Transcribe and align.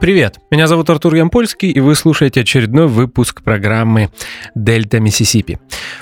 Привет, 0.00 0.40
меня 0.50 0.66
зовут 0.66 0.88
Артур 0.88 1.14
Ямпольский, 1.14 1.70
и 1.70 1.78
вы 1.78 1.94
слушаете 1.94 2.40
очередной 2.40 2.88
выпуск 2.88 3.42
программы 3.42 4.08
«Дельта 4.54 4.98
Миссисипи». 4.98 5.58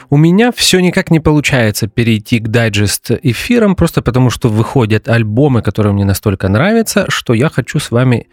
У 0.09 0.17
меня 0.17 0.53
все 0.53 0.79
никак 0.79 1.11
не 1.11 1.19
получается 1.19 1.89
перейти 1.89 2.39
к 2.39 2.46
дайджест 2.46 3.11
эфирам, 3.11 3.75
просто 3.75 4.00
потому 4.00 4.31
что 4.31 4.50
выходят 4.50 5.09
альбомы, 5.09 5.63
которые 5.63 5.95
мне 5.95 6.05
настолько 6.05 6.49
нравятся, 6.49 7.07
что 7.09 7.35
я 7.35 7.49
хочу 7.49 7.81
с 7.81 7.91
вами 7.91 8.29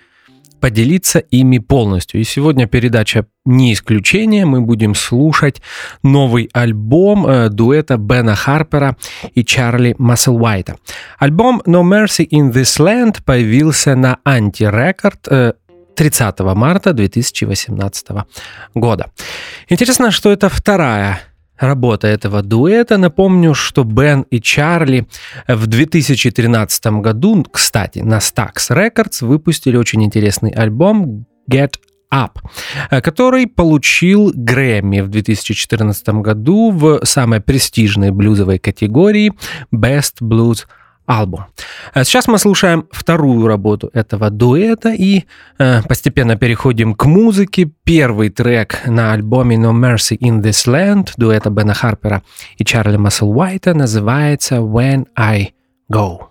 поделиться 0.65 1.19
ими 1.19 1.59
полностью. 1.59 2.19
И 2.19 2.23
сегодня 2.23 2.67
передача 2.67 3.27
не 3.45 3.73
исключение. 3.73 4.45
Мы 4.45 4.61
будем 4.61 4.95
слушать 4.95 5.61
новый 6.01 6.49
альбом 6.53 7.27
э, 7.27 7.49
дуэта 7.49 7.97
Бена 7.97 8.35
Харпера 8.35 8.97
и 9.35 9.43
Чарли 9.43 9.95
Масселвайта. 9.99 10.77
Альбом 11.19 11.61
No 11.67 11.83
Mercy 11.83 12.27
in 12.27 12.51
This 12.51 12.79
Land 12.79 13.23
появился 13.23 13.95
на 13.95 14.17
Anti-Record 14.25 15.19
э, 15.29 15.53
30 15.95 16.39
марта 16.55 16.93
2018 16.93 18.07
года. 18.73 19.11
Интересно, 19.69 20.11
что 20.11 20.31
это 20.31 20.49
вторая 20.49 21.21
работа 21.57 22.07
этого 22.07 22.41
дуэта. 22.41 22.97
Напомню, 22.97 23.53
что 23.53 23.83
Бен 23.83 24.21
и 24.23 24.41
Чарли 24.41 25.07
в 25.47 25.67
2013 25.67 26.85
году, 27.01 27.45
кстати, 27.51 27.99
на 27.99 28.17
Stax 28.17 28.69
Records 28.69 29.25
выпустили 29.25 29.77
очень 29.77 30.03
интересный 30.03 30.51
альбом 30.51 31.25
Get 31.49 31.75
Up, 32.13 32.39
который 33.01 33.47
получил 33.47 34.31
Грэмми 34.33 35.01
в 35.01 35.09
2014 35.09 36.07
году 36.21 36.71
в 36.71 37.01
самой 37.03 37.41
престижной 37.41 38.11
блюзовой 38.11 38.59
категории 38.59 39.33
Best 39.73 40.21
Blues 40.21 40.65
альбом. 41.05 41.45
А 41.93 42.03
сейчас 42.03 42.27
мы 42.27 42.37
слушаем 42.37 42.87
вторую 42.91 43.47
работу 43.47 43.89
этого 43.93 44.29
дуэта 44.29 44.93
и 44.93 45.25
э, 45.57 45.81
постепенно 45.83 46.35
переходим 46.35 46.95
к 46.95 47.05
музыке. 47.05 47.69
Первый 47.83 48.29
трек 48.29 48.81
на 48.85 49.13
альбоме 49.13 49.57
No 49.57 49.71
Mercy 49.71 50.17
in 50.17 50.41
This 50.41 50.67
Land 50.67 51.11
дуэта 51.17 51.49
Бена 51.49 51.73
Харпера 51.73 52.23
и 52.57 52.65
Чарли 52.65 52.97
Масселуайта 52.97 53.73
называется 53.73 54.55
When 54.55 55.07
I 55.15 55.53
Go. 55.91 56.27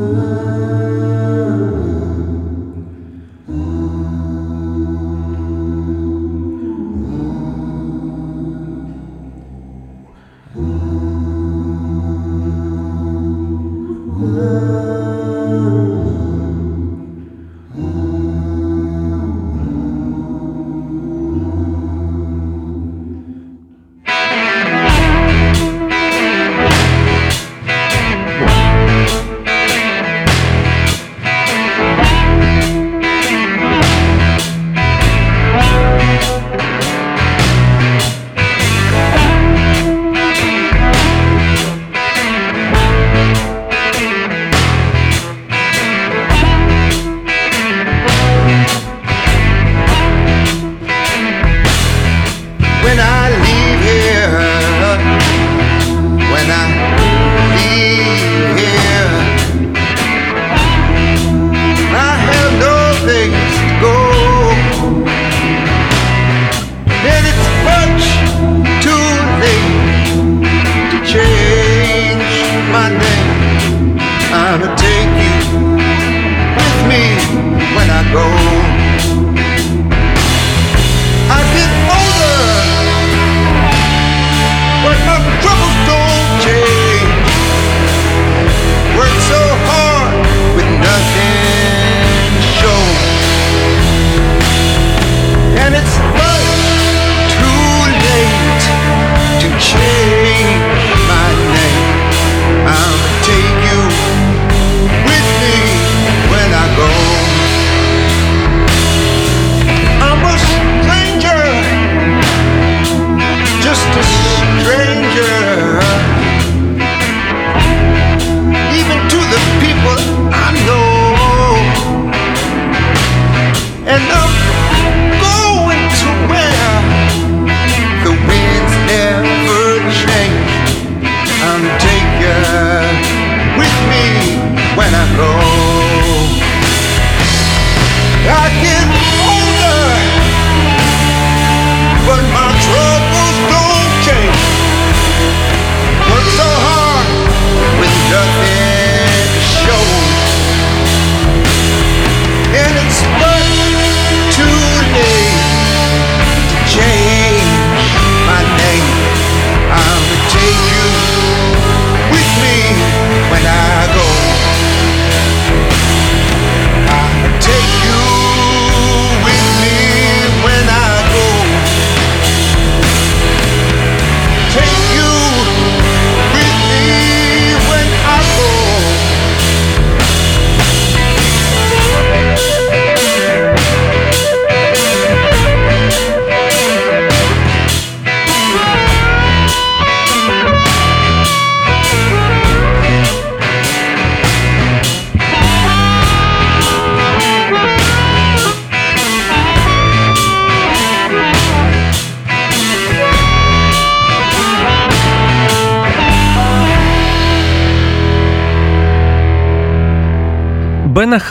Бена 0.00 0.79
love. 14.40 14.89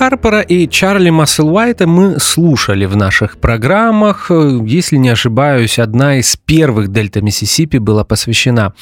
Харпера 0.10 0.42
и 0.42 0.68
Чарли 0.68 1.12
Масселуайта 1.12 1.86
мы 1.86 2.20
слушали 2.20 2.86
в 2.86 2.96
наших 2.98 3.38
программах. 3.38 4.32
Если 4.66 4.98
не 4.98 5.10
ошибаюсь, 5.10 5.78
одна 5.78 6.18
из 6.18 6.36
первых 6.36 6.88
Дельта 6.88 7.22
Миссисипи 7.22 7.78
была 7.78 8.04
посвящена 8.04 8.74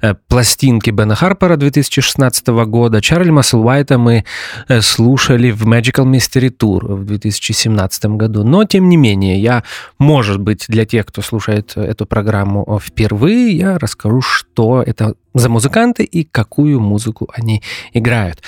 э, 0.00 0.14
пластинке 0.26 0.90
Бена 0.90 1.14
Харпера 1.14 1.56
2016 1.56 2.48
года. 2.66 3.00
Чарли 3.00 3.30
Масселуайта 3.30 3.96
мы 3.96 4.24
э, 4.66 4.80
слушали 4.80 5.52
в 5.52 5.68
Magical 5.68 6.04
Mystery 6.04 6.50
Tour 6.50 6.96
в 6.96 7.04
2017 7.04 8.06
году. 8.06 8.42
Но, 8.42 8.64
тем 8.64 8.88
не 8.88 8.96
менее, 8.96 9.40
я, 9.40 9.62
может 10.00 10.40
быть, 10.40 10.64
для 10.66 10.84
тех, 10.84 11.06
кто 11.06 11.22
слушает 11.22 11.76
эту 11.76 12.06
программу 12.06 12.80
впервые, 12.82 13.56
я 13.56 13.78
расскажу, 13.78 14.20
что 14.20 14.82
это 14.84 15.14
за 15.34 15.48
музыканты 15.48 16.04
и 16.04 16.24
какую 16.24 16.80
музыку 16.80 17.28
они 17.32 17.62
играют. 17.92 18.42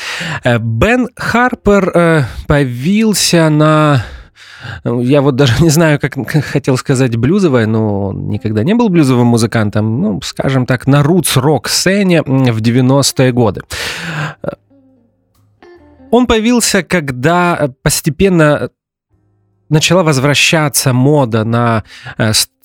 Э, 0.44 0.58
Бен 0.58 1.08
Харпер 1.16 1.90
э, 1.94 2.22
появился 2.46 3.48
на 3.48 4.04
я 4.84 5.20
вот 5.20 5.36
даже 5.36 5.52
не 5.62 5.68
знаю, 5.68 6.00
как 6.00 6.14
хотел 6.26 6.76
сказать 6.76 7.16
блюзовая, 7.16 7.66
но 7.66 8.08
он 8.08 8.28
никогда 8.28 8.64
не 8.64 8.74
был 8.74 8.88
блюзовым 8.88 9.26
музыкантом, 9.26 10.00
ну, 10.00 10.20
скажем 10.22 10.66
так, 10.66 10.86
на 10.86 11.02
рутс-рок-сцене 11.02 12.22
в 12.22 12.60
90-е 12.60 13.32
годы. 13.32 13.62
Э, 14.42 14.50
он 16.10 16.26
появился, 16.26 16.82
когда 16.82 17.70
постепенно 17.82 18.70
начала 19.68 20.02
возвращаться 20.02 20.92
мода 20.92 21.44
на 21.44 21.82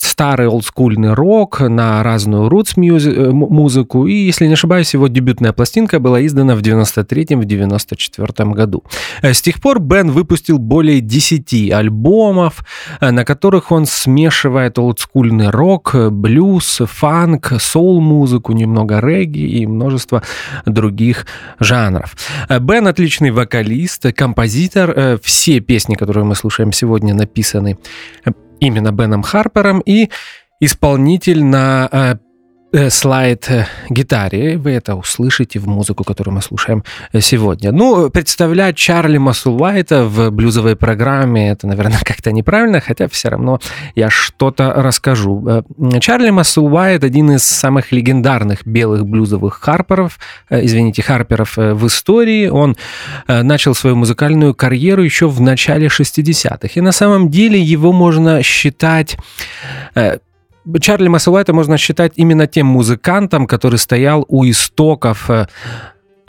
старый 0.02 0.48
олдскульный 0.48 1.14
рок, 1.14 1.60
на 1.62 2.02
разную 2.04 2.50
рутс 2.50 2.74
э. 2.78 2.82
И, 2.82 4.14
если 4.14 4.48
не 4.48 4.54
ошибаюсь, 4.54 4.94
его 4.94 5.08
дебютная 5.08 5.54
пластинка 5.54 6.00
была 6.00 6.26
издана 6.26 6.56
в 6.56 6.60
93-м, 6.60 7.42
в 7.42 7.46
94 7.46 8.50
году. 8.52 8.84
Э, 9.22 9.34
с 9.34 9.42
тех 9.42 9.62
пор 9.62 9.80
Бен 9.80 10.12
выпустил 10.12 10.58
более 10.58 11.02
10 11.02 11.72
альбомов, 11.72 12.66
э, 13.02 13.12
на 13.12 13.26
которых 13.26 13.72
он 13.72 13.86
смешивает 13.86 14.80
олдскульный 14.80 15.50
рок, 15.50 15.96
блюз, 16.12 16.82
фанк, 16.86 17.54
соул-музыку, 17.60 18.54
немного 18.54 19.00
регги 19.00 19.40
и 19.40 19.66
множество 19.68 20.24
других 20.66 21.26
жанров. 21.60 22.16
Бен 22.60 22.88
отличный 22.88 23.32
вокалист, 23.32 24.14
композитор. 24.14 25.20
Все 25.24 25.60
песни, 25.60 25.96
которые 25.96 26.24
мы 26.24 26.36
слушаем 26.36 26.72
сегодня, 26.72 27.14
написаны 27.14 27.78
именно 28.60 28.92
Беном 28.92 29.24
Харпером 29.24 29.80
и 29.80 30.10
исполнитель 30.60 31.44
на 31.44 32.20
э, 32.72 32.90
слайд-гитаре. 32.90 34.54
Э, 34.54 34.58
Вы 34.58 34.72
это 34.72 34.96
услышите 34.96 35.60
в 35.60 35.68
музыку, 35.68 36.04
которую 36.04 36.36
мы 36.36 36.42
слушаем 36.42 36.84
э, 37.14 37.22
сегодня. 37.22 37.72
Ну, 37.72 38.10
представлять 38.10 38.78
Чарли 38.78 39.18
Масулайта 39.18 40.06
в 40.06 40.32
блюзовой 40.32 40.76
программе, 40.76 41.52
это, 41.52 41.68
наверное, 41.68 42.00
как-то 42.06 42.32
неправильно, 42.32 42.80
хотя 42.80 43.08
все 43.08 43.30
равно 43.30 43.60
я 43.96 44.10
что-то 44.10 44.74
расскажу. 44.74 45.64
Чарли 46.00 46.30
Масулайт 46.30 47.04
один 47.04 47.32
из 47.32 47.44
самых 47.44 47.92
легендарных 47.92 48.66
белых 48.66 49.06
блюзовых 49.06 49.56
харперов, 49.56 50.20
извините, 50.50 51.02
харперов 51.02 51.58
в 51.58 51.88
истории. 51.88 52.48
Он 52.48 52.76
начал 53.28 53.76
свою 53.76 53.96
музыкальную 53.96 54.54
карьеру 54.54 55.04
еще 55.04 55.28
в 55.28 55.42
начале 55.42 55.88
60-х. 55.88 56.70
И 56.76 56.82
на 56.82 56.92
самом 56.92 57.30
деле 57.30 57.60
его 57.60 57.92
можно 57.92 58.44
считать 58.44 59.18
Чарли 60.80 61.08
Массуайта 61.08 61.54
можно 61.54 61.78
считать 61.78 62.14
именно 62.16 62.48
тем 62.48 62.68
музыкантом, 62.68 63.48
который 63.48 63.78
стоял 63.80 64.26
у 64.28 64.46
истоков 64.46 65.30
э, 65.30 65.48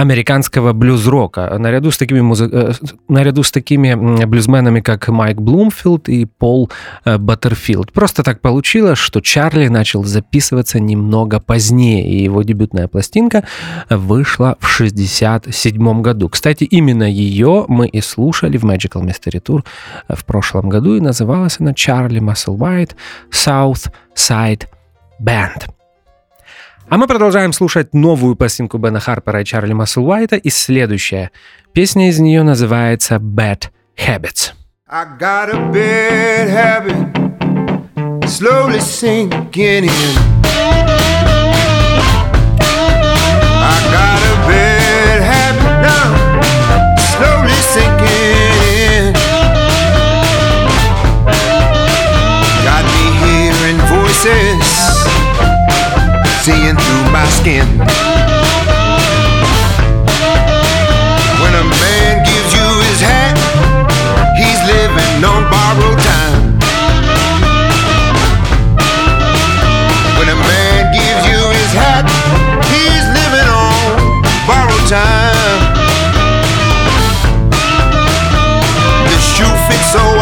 американского 0.00 0.72
блюз-рока, 0.72 1.56
наряду 1.58 1.90
с 1.90 1.98
такими, 1.98 2.20
музы... 2.20 2.48
Э, 2.50 2.72
наряду 3.08 3.42
с 3.42 3.50
такими 3.50 4.24
блюзменами, 4.24 4.80
как 4.80 5.08
Майк 5.08 5.40
Блумфилд 5.40 6.08
и 6.08 6.24
Пол 6.24 6.70
э, 7.04 7.18
Баттерфилд. 7.18 7.92
Просто 7.92 8.22
так 8.22 8.40
получилось, 8.40 8.98
что 8.98 9.20
Чарли 9.20 9.68
начал 9.68 10.04
записываться 10.04 10.80
немного 10.80 11.38
позднее, 11.40 12.08
и 12.08 12.22
его 12.22 12.42
дебютная 12.42 12.88
пластинка 12.88 13.44
вышла 13.90 14.56
в 14.58 14.66
67 14.66 16.02
году. 16.02 16.28
Кстати, 16.28 16.64
именно 16.64 17.04
ее 17.04 17.66
мы 17.68 17.86
и 17.86 18.00
слушали 18.00 18.56
в 18.56 18.64
Magical 18.64 19.04
Mystery 19.04 19.42
Tour 19.42 19.64
в 20.08 20.24
прошлом 20.24 20.70
году, 20.70 20.96
и 20.96 21.00
называлась 21.00 21.56
она 21.60 21.74
Чарли 21.74 22.20
Musselwhite 22.20 22.92
South 23.30 23.92
Side 24.16 24.64
Band. 25.22 25.79
А 26.90 26.96
мы 26.96 27.06
продолжаем 27.06 27.52
слушать 27.52 27.94
новую 27.94 28.34
пластинку 28.34 28.76
Бена 28.76 28.98
Харпера 28.98 29.42
и 29.42 29.44
Чарли 29.44 29.72
Масселуайта, 29.72 30.34
и 30.34 30.50
следующая 30.50 31.30
песня 31.72 32.08
из 32.08 32.18
нее 32.18 32.42
называется 32.42 33.14
«Bad 33.14 33.68
Habits». 33.96 34.54
I 34.88 35.04
got 35.20 35.50
a 35.50 35.70
bad 35.70 36.50
habit 36.50 38.26
slowly 38.26 38.80
sinking 38.80 39.84
in. 39.84 40.39
Seeing 56.50 56.74
through 56.74 57.06
my 57.12 57.26
skin. 57.38 57.66
When 61.42 61.54
a 61.62 61.66
man 61.82 62.12
gives 62.26 62.50
you 62.58 62.66
his 62.86 63.00
hat, 63.10 63.36
he's 64.40 64.60
living 64.66 65.22
on 65.22 65.42
borrowed 65.52 66.00
time. 66.10 66.42
When 70.18 70.28
a 70.28 70.38
man 70.50 70.80
gives 70.98 71.22
you 71.30 71.40
his 71.58 71.72
hat, 71.82 72.04
he's 72.72 73.06
living 73.18 73.48
on 73.66 74.22
borrowed 74.48 74.86
time. 74.90 75.62
The 79.06 79.18
shoe 79.34 79.54
fits 79.68 79.88
so 79.94 80.19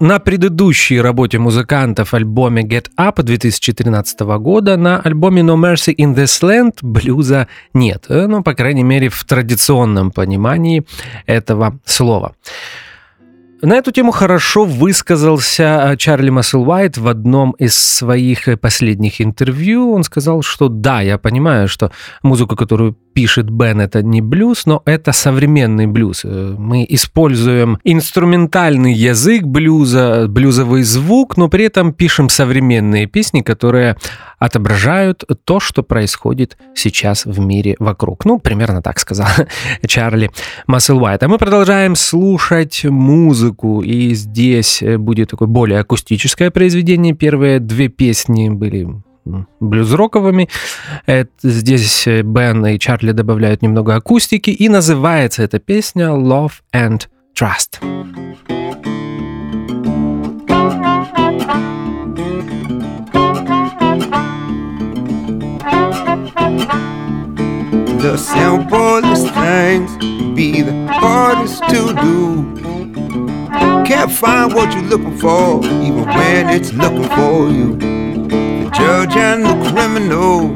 на 0.00 0.18
предыдущей 0.18 1.00
работе 1.00 1.38
музыкантов 1.38 2.14
альбоме 2.14 2.62
Get 2.62 2.86
Up 2.98 3.22
2013 3.22 4.20
года, 4.20 4.76
на 4.76 5.00
альбоме 5.00 5.42
No 5.42 5.56
Mercy 5.56 5.94
in 5.94 6.14
This 6.14 6.42
Land 6.42 6.78
блюза 6.82 7.48
нет, 7.74 8.06
ну, 8.08 8.42
по 8.42 8.54
крайней 8.54 8.84
мере, 8.84 9.08
в 9.08 9.24
традиционном 9.24 10.10
понимании 10.10 10.84
этого 11.26 11.78
слова. 11.84 12.34
На 13.60 13.74
эту 13.74 13.90
тему 13.90 14.12
хорошо 14.12 14.64
высказался 14.64 15.90
э, 15.90 15.96
Чарли 15.96 16.30
Масселвайт 16.30 16.96
в 16.96 17.08
одном 17.08 17.52
из 17.52 17.76
своих 17.76 18.46
э, 18.46 18.56
последних 18.56 19.20
интервью. 19.20 19.92
Он 19.92 20.04
сказал, 20.04 20.42
что 20.42 20.68
да, 20.68 21.00
я 21.00 21.18
понимаю, 21.18 21.66
что 21.66 21.90
музыку, 22.22 22.54
которую 22.54 22.96
пишет 23.14 23.50
Бен, 23.50 23.80
это 23.80 24.00
не 24.00 24.20
блюз, 24.20 24.64
но 24.64 24.80
это 24.84 25.10
современный 25.10 25.88
блюз. 25.88 26.20
Э, 26.24 26.54
мы 26.56 26.86
используем 26.88 27.80
инструментальный 27.82 28.92
язык 28.92 29.42
блюза, 29.42 30.28
блюзовый 30.28 30.84
звук, 30.84 31.36
но 31.36 31.48
при 31.48 31.64
этом 31.64 31.92
пишем 31.92 32.28
современные 32.28 33.06
песни, 33.06 33.40
которые 33.40 33.96
отображают 34.38 35.24
то, 35.44 35.58
что 35.58 35.82
происходит 35.82 36.56
сейчас 36.74 37.26
в 37.26 37.40
мире 37.40 37.74
вокруг. 37.80 38.24
Ну, 38.24 38.38
примерно 38.38 38.82
так 38.82 39.00
сказал 39.00 39.26
Чарли 39.86 40.30
Масселвайт. 40.68 41.20
А 41.22 41.28
мы 41.28 41.38
продолжаем 41.38 41.96
слушать 41.96 42.84
музыку, 42.84 43.47
и 43.82 44.14
здесь 44.14 44.82
будет 44.98 45.30
такое 45.30 45.48
более 45.48 45.80
акустическое 45.80 46.50
произведение. 46.50 47.14
Первые 47.14 47.60
две 47.60 47.88
песни 47.88 48.48
были 48.48 48.88
блюз-роковыми. 49.60 50.48
Здесь 51.42 52.06
Бен 52.06 52.64
и 52.66 52.78
Чарли 52.78 53.12
добавляют 53.12 53.62
немного 53.62 53.94
акустики, 53.94 54.50
и 54.50 54.68
называется 54.68 55.42
эта 55.42 55.58
песня 55.58 56.06
«Love 56.06 56.52
and 56.74 57.06
Trust». 57.38 57.80
The 68.00 68.16
simplest 68.16 69.28
things 69.34 69.90
be 70.34 70.62
the 70.62 70.86
hardest 70.86 71.60
to 71.68 71.92
do. 72.00 72.77
Can't 73.86 74.10
find 74.10 74.54
what 74.54 74.74
you're 74.74 74.82
looking 74.82 75.16
for, 75.16 75.64
even 75.64 76.04
when 76.04 76.48
it's 76.50 76.72
looking 76.72 77.08
for 77.08 77.48
you. 77.50 77.76
The 77.76 78.70
judge 78.74 79.16
and 79.16 79.44
the 79.44 79.70
criminal, 79.70 80.54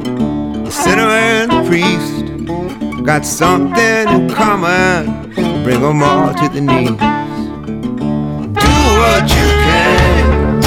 the 0.63 0.71
sinner 0.71 1.09
and 1.09 1.51
the 1.51 1.63
priest, 1.67 3.03
got 3.03 3.25
something 3.25 4.07
in 4.09 4.29
common. 4.29 5.31
Bring 5.63 5.81
them 5.81 6.03
all 6.03 6.33
to 6.33 6.49
the 6.49 6.61
knees. 6.61 6.89
Do 8.59 8.71
what 8.99 9.23
you 9.37 9.47
can, 9.65 10.61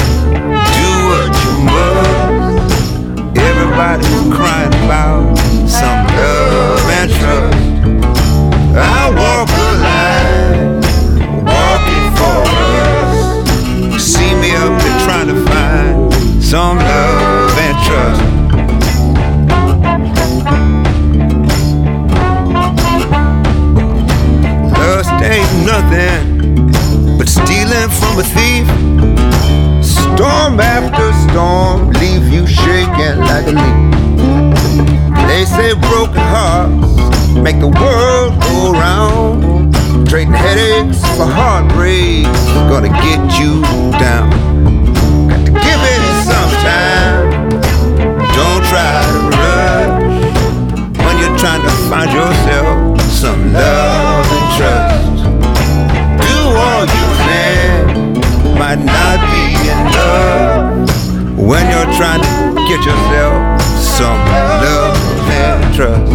do 0.75 0.89
what 1.09 1.31
you 1.43 1.53
must. 1.63 3.37
Everybody's 3.37 4.35
crying 4.35 4.73
about 4.85 5.37
some 5.67 6.05
love 6.07 6.89
and 6.99 7.11
trust. 7.11 7.66
Some 16.47 16.77
love 16.77 17.57
and 17.57 17.77
trust. 17.85 18.21
Lust 24.79 25.11
ain't 25.23 25.65
nothing 25.65 27.17
but 27.17 27.27
stealing 27.27 27.89
from 27.99 28.17
a 28.17 28.23
thief. 28.23 28.65
Storm 29.83 30.61
after 30.61 31.11
storm, 31.29 31.89
leave 31.99 32.31
you 32.31 32.47
shaking 32.47 33.19
like 33.27 33.45
a 33.47 33.51
leaf. 33.51 35.27
They 35.27 35.43
say 35.43 35.73
broken 35.73 36.15
hearts 36.15 37.35
make 37.41 37.59
the 37.59 37.67
world 37.67 38.41
go 38.41 38.71
round. 38.71 39.75
Trading 40.07 40.31
headaches 40.31 41.01
for 41.17 41.25
heartbreaks, 41.25 42.45
gonna 42.69 42.87
get 42.87 43.37
you 43.37 43.61
down. 43.99 44.46
Time. 46.67 47.49
Don't 48.37 48.63
try 48.71 48.91
to 49.07 49.17
rush 49.41 50.07
when 51.03 51.15
you're 51.21 51.37
trying 51.43 51.63
to 51.67 51.73
find 51.89 52.09
yourself 52.19 53.01
some 53.21 53.41
love 53.53 54.27
and 54.37 54.47
trust. 54.57 55.17
Do 56.23 56.37
all 56.63 56.85
you 56.97 57.07
can, 57.25 57.83
might 58.61 58.81
not 58.95 59.17
be 59.31 59.45
enough 59.77 60.89
when 61.49 61.63
you're 61.71 61.91
trying 61.99 62.23
to 62.29 62.35
get 62.69 62.81
yourself 62.89 63.61
some 63.97 64.21
love 64.63 64.97
and 65.43 65.75
trust. 65.75 66.06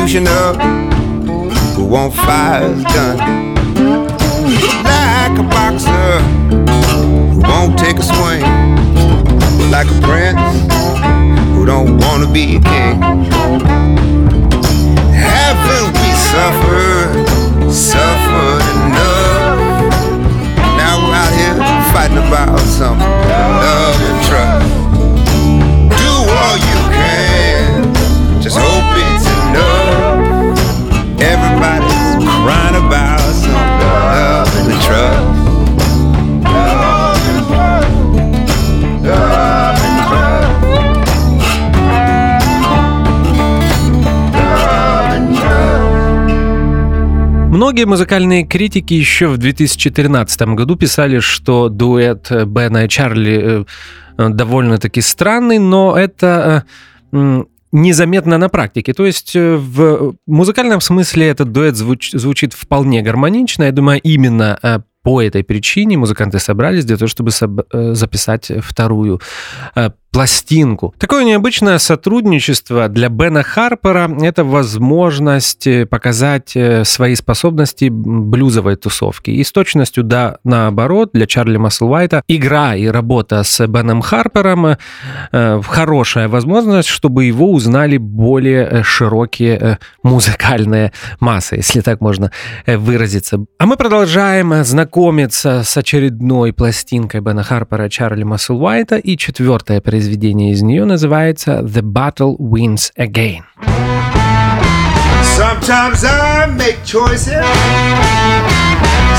Executioner 0.00 0.54
who 1.74 1.84
won't 1.84 2.14
fire 2.14 2.72
his 2.72 2.84
gun. 2.84 3.18
Like 4.82 5.38
a 5.38 5.42
boxer 5.42 6.20
who 6.88 7.40
won't 7.40 7.78
take 7.78 7.98
a 7.98 8.02
swing. 8.02 8.42
Like 9.70 9.88
a 9.88 10.00
prince 10.00 10.40
who 11.54 11.66
don't 11.66 11.98
want 11.98 12.24
to 12.24 12.32
be 12.32 12.56
a 12.56 12.60
king. 12.60 13.00
Haven't 15.12 15.92
we 15.92 16.10
suffered, 16.32 17.70
suffered 17.70 18.64
enough? 18.86 19.58
Now 20.76 20.96
we're 21.04 21.14
out 21.14 21.32
here 21.34 21.92
fighting 21.92 22.18
about 22.18 22.58
some 22.60 22.98
love 22.98 24.00
and 24.00 24.26
trust. 24.26 24.79
Многие 47.60 47.84
музыкальные 47.84 48.46
критики 48.46 48.94
еще 48.94 49.26
в 49.26 49.36
2013 49.36 50.40
году 50.54 50.76
писали, 50.76 51.18
что 51.18 51.68
дуэт 51.68 52.32
Бена 52.46 52.86
и 52.86 52.88
Чарли 52.88 53.66
э, 54.16 54.28
довольно-таки 54.30 55.02
странный, 55.02 55.58
но 55.58 55.94
это 55.94 56.64
э, 57.12 57.44
незаметно 57.70 58.38
на 58.38 58.48
практике. 58.48 58.94
То 58.94 59.04
есть 59.04 59.36
э, 59.36 59.56
в 59.56 60.14
музыкальном 60.26 60.80
смысле 60.80 61.28
этот 61.28 61.52
дуэт 61.52 61.74
звуч- 61.74 62.16
звучит 62.16 62.54
вполне 62.54 63.02
гармонично. 63.02 63.64
Я 63.64 63.72
думаю, 63.72 64.00
именно 64.00 64.58
э, 64.62 64.78
по 65.02 65.20
этой 65.20 65.44
причине 65.44 65.98
музыканты 65.98 66.38
собрались 66.38 66.86
для 66.86 66.96
того, 66.96 67.08
чтобы 67.08 67.30
э, 67.30 67.94
записать 67.94 68.50
вторую 68.62 69.20
э, 69.74 69.90
пластинку. 70.10 70.94
Такое 70.98 71.24
необычное 71.24 71.78
сотрудничество 71.78 72.88
для 72.88 73.08
Бена 73.08 73.42
Харпера– 73.42 74.10
это 74.22 74.44
возможность 74.44 75.66
э, 75.66 75.86
показать 75.86 76.56
э, 76.56 76.84
свои 76.84 77.14
способности 77.14 77.88
блюзовой 77.90 78.76
тусовки. 78.76 79.30
И 79.30 79.44
с 79.44 79.52
точностью 79.52 80.02
да 80.02 80.38
наоборот 80.42 81.10
для 81.12 81.26
Чарли 81.26 81.58
Масселвайта 81.58 82.22
игра 82.26 82.74
и 82.74 82.86
работа 82.86 83.44
с 83.44 83.64
Беном 83.68 84.02
Харпером 84.02 84.76
э, 85.32 85.60
хорошая 85.62 86.28
возможность, 86.28 86.88
чтобы 86.88 87.24
его 87.24 87.52
узнали 87.52 87.96
более 87.96 88.66
э, 88.66 88.82
широкие 88.82 89.58
э, 89.60 89.76
музыкальные 90.02 90.92
массы, 91.20 91.56
если 91.56 91.82
так 91.82 92.00
можно 92.00 92.32
э, 92.66 92.76
выразиться. 92.76 93.44
А 93.58 93.66
мы 93.66 93.76
продолжаем 93.76 94.52
э, 94.54 94.64
знакомиться 94.64 95.62
с 95.62 95.76
очередной 95.76 96.52
пластинкой 96.52 97.20
Бена 97.20 97.44
Харпера 97.44 97.88
Чарли 97.88 98.24
Масселвайта 98.24 98.96
и 98.96 99.16
четвертое 99.16 99.80
произведение 99.80 99.99
произведение 99.99 100.51
из 100.51 100.61
нее 100.61 100.85
называется 100.85 101.61
«The 101.61 101.81
Battle 101.81 102.37
Wins 102.37 102.91
Again». 102.97 103.43
Sometimes 105.35 106.05
I 106.05 106.47
make 106.47 106.77
choices, 106.85 107.43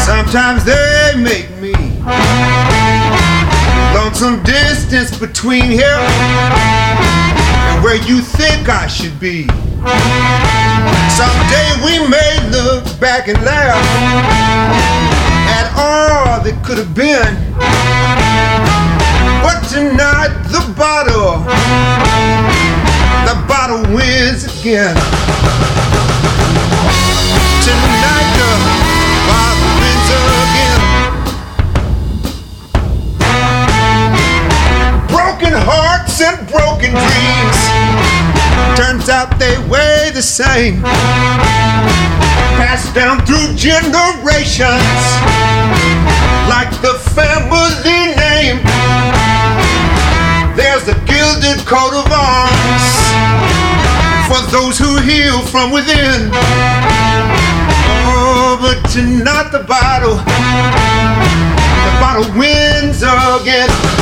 sometimes 0.07 0.65
they 0.65 1.15
make 1.17 1.51
me. 1.61 1.75
Lonesome 3.95 4.43
distance 4.45 5.19
between 5.19 5.65
here 5.65 6.01
and 7.69 7.85
where 7.85 7.97
you 7.97 8.21
think 8.21 8.69
I 8.69 8.87
should 8.87 9.19
be. 9.21 9.47
Someday 11.11 11.69
we 11.85 12.09
may 12.09 12.39
look 12.51 12.85
back 12.99 13.29
and 13.29 13.39
laugh 13.45 13.77
at 15.59 15.71
all 15.77 16.41
that 16.43 16.65
could 16.65 16.79
have 16.79 16.95
been. 16.95 18.80
But 19.42 19.64
tonight 19.70 20.34
the 20.50 20.62
bottle, 20.78 21.44
the 23.26 23.36
bottle 23.48 23.82
wins 23.96 24.46
again. 24.46 24.96
Tonight 27.66 28.30
the 28.38 28.52
bottle 29.28 29.72
wins 29.82 30.10
again. 30.46 30.82
Broken 35.10 35.54
hearts 35.58 36.22
and 36.22 36.38
broken 36.48 36.92
dreams. 36.94 37.60
Turns 38.78 39.10
out 39.10 39.40
they 39.40 39.58
weigh 39.68 40.12
the 40.14 40.22
same. 40.22 40.84
Passed 42.62 42.94
down 42.94 43.26
through 43.26 43.56
generations. 43.56 44.82
Coat 51.72 51.94
of 51.94 52.12
arms. 52.12 52.86
For 54.28 54.42
those 54.52 54.78
who 54.78 54.98
heal 55.00 55.40
from 55.48 55.72
within. 55.72 56.30
Oh, 58.12 58.58
but 58.60 58.90
tonight 58.90 59.52
the 59.54 59.64
bottle, 59.64 60.18
the 61.86 61.92
bottle 62.02 62.28
wins 62.38 63.02
again. 63.04 64.01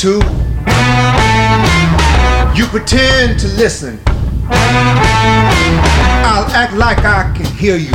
Two. 0.00 0.22
You 2.56 2.64
pretend 2.68 3.38
to 3.40 3.48
listen. 3.48 4.00
I'll 6.24 6.48
act 6.56 6.72
like 6.72 7.00
I 7.00 7.30
can 7.36 7.44
hear 7.44 7.76
you. 7.76 7.92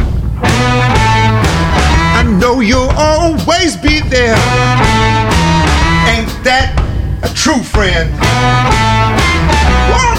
I 2.14 2.22
know 2.40 2.60
you'll 2.60 2.92
always 2.96 3.76
be 3.76 4.02
there. 4.02 4.38
Ain't 6.14 6.30
that 6.44 6.76
a 7.24 7.30
true 7.34 7.64
friend? 7.64 8.12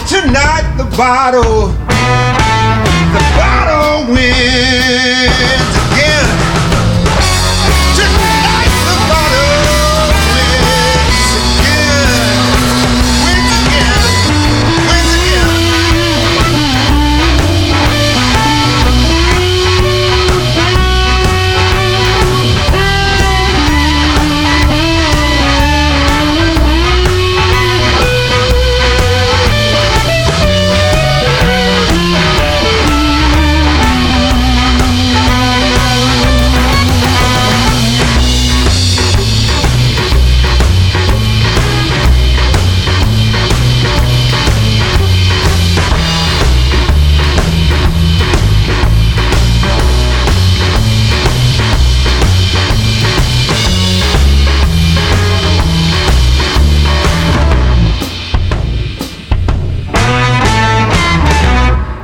Tonight 0.09 0.67
the 0.77 0.87
bottle, 0.97 1.69
the 3.15 3.23
bottle 3.39 4.13
wins 4.13 5.76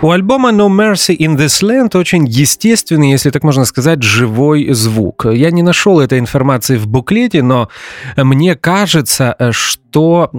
У 0.05 0.11
альбома 0.11 0.51
No 0.51 0.69
Mercy 0.69 1.17
in 1.17 1.37
This 1.37 1.63
Land 1.63 1.97
очень 1.97 2.27
естественный, 2.27 3.13
если 3.13 3.31
так 3.31 3.45
можно 3.45 3.65
сказать, 3.65 4.03
живой 4.03 4.73
звук. 4.73 5.27
Я 5.27 5.53
не 5.53 5.63
нашел 5.63 6.01
этой 6.01 6.19
информации 6.19 6.77
в 6.77 6.89
буклете, 6.89 7.45
но 7.45 7.69
мне 8.17 8.57
кажется, 8.57 9.37
что 9.53 10.33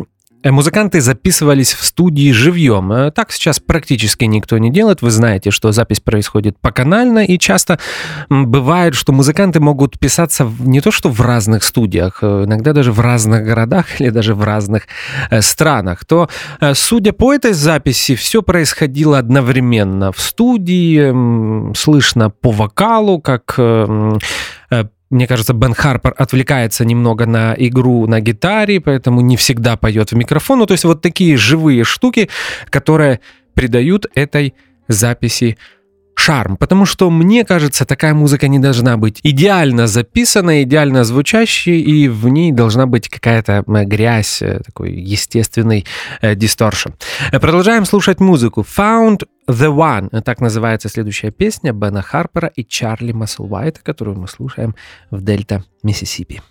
Музыканты 0.44 1.00
записывались 1.00 1.74
в 1.74 1.84
студии 1.86 2.32
живьем. 2.32 2.92
Э, 2.92 3.12
Так 3.12 3.32
сейчас 3.32 3.60
практически 3.60 4.26
никто 4.26 4.58
не 4.58 4.72
делает. 4.72 5.02
Вы 5.02 5.12
знаете, 5.12 5.52
что 5.52 5.72
запись 5.72 6.00
происходит 6.00 6.58
поканально, 6.60 7.26
и 7.26 7.38
часто 7.40 7.80
бывает, 8.30 8.96
что 8.96 9.14
музыканты 9.14 9.60
могут 9.60 9.98
писаться 10.00 10.50
не 10.60 10.82
то 10.82 10.92
что 10.92 11.10
в 11.10 11.22
разных 11.22 11.64
студиях, 11.64 12.20
э, 12.22 12.44
иногда 12.46 12.74
даже 12.74 12.92
в 12.92 13.00
разных 13.00 13.46
городах 13.46 13.86
или 14.02 14.10
даже 14.10 14.36
в 14.36 14.44
разных 14.44 14.84
э, 15.30 15.42
странах. 15.42 16.06
То, 16.06 16.30
э, 16.60 16.74
судя 16.74 17.14
по 17.14 17.34
этой 17.34 17.54
записи, 17.54 18.16
все 18.16 18.42
происходило 18.42 19.18
одновременно 19.18 20.12
в 20.12 20.20
студии, 20.20 21.74
слышно 21.76 22.30
по 22.30 22.52
вокалу, 22.52 23.22
как 23.22 23.56
э, 23.58 23.64
э, 23.64 24.18
мне 25.14 25.28
кажется, 25.28 25.54
Бен 25.54 25.74
Харпер 25.74 26.14
отвлекается 26.18 26.86
немного 26.86 27.26
на 27.26 27.54
игру 27.58 28.08
на 28.08 28.20
гитаре, 28.20 28.82
поэтому 28.82 29.22
не 29.22 29.38
всегда 29.38 29.78
поет 29.78 30.12
в 30.12 30.16
микрофон. 30.16 30.60
Ну, 30.60 30.66
то 30.66 30.74
есть 30.74 30.84
вот 30.84 31.02
такие 31.02 31.38
живые 31.38 31.84
штуки, 31.84 32.30
которые 32.70 33.20
придают 33.54 34.08
этой 34.16 34.56
записи 34.88 35.58
шарм. 36.24 36.58
Потому 36.58 36.86
что, 36.86 37.10
мне 37.10 37.44
кажется, 37.44 37.86
такая 37.86 38.14
музыка 38.14 38.48
не 38.48 38.60
должна 38.60 38.98
быть 38.98 39.20
идеально 39.24 39.88
записанной, 39.88 40.64
идеально 40.64 41.04
звучащей, 41.04 41.82
и 41.82 42.08
в 42.08 42.28
ней 42.30 42.52
должна 42.52 42.86
быть 42.86 43.10
какая-то 43.10 43.64
э, 43.68 43.86
грязь, 43.86 44.42
э, 44.42 44.62
такой 44.66 44.94
естественный 44.94 45.86
э, 46.22 46.36
дисторшн. 46.36 46.92
Продолжаем 47.32 47.86
слушать 47.86 48.20
музыку. 48.22 48.66
Found 48.78 49.24
the 49.50 49.70
One. 49.70 50.22
Так 50.22 50.40
называется 50.42 50.90
следующая 50.90 51.32
песня 51.32 51.74
Бена 51.74 52.02
Харпера 52.02 52.48
и 52.56 52.64
Чарли 52.64 53.12
Масселвайта, 53.12 53.82
которую 53.84 54.18
мы 54.18 54.28
слушаем 54.28 54.76
в 55.12 55.22
Дельта, 55.22 55.64
Миссисипи. 55.84 56.42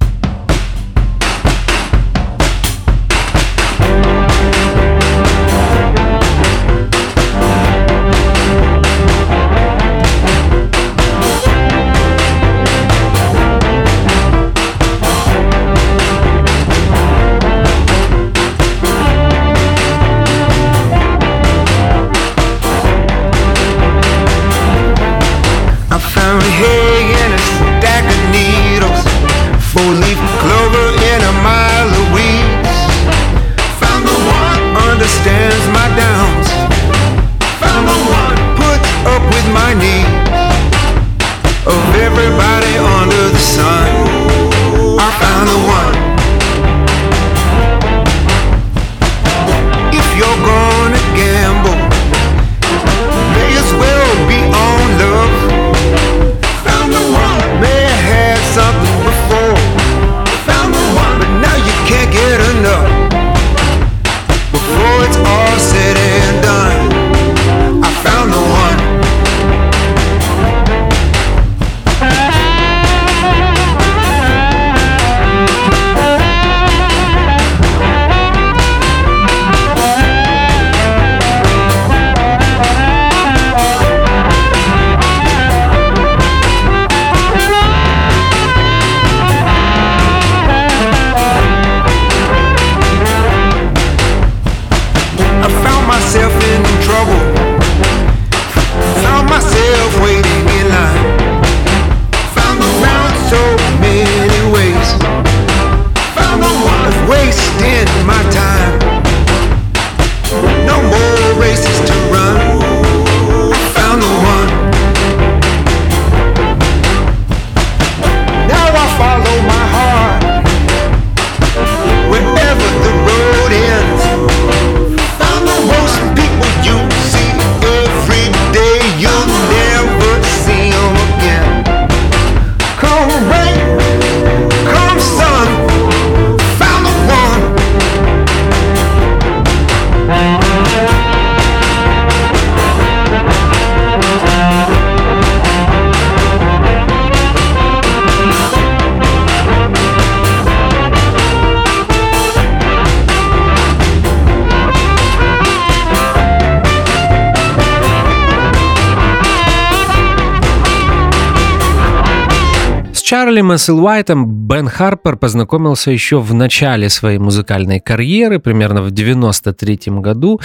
Чарли 163.33 163.41
Масселуайтом 163.41 164.27
Бен 164.47 164.69
Харпер 164.69 165.17
познакомился 165.17 165.91
еще 165.91 166.21
в 166.21 166.35
начале 166.35 166.91
своей 166.91 167.17
музыкальной 167.17 167.81
карьеры, 167.81 168.39
примерно 168.39 168.83
в 168.83 168.91
93 168.91 169.79
году. 170.01 170.39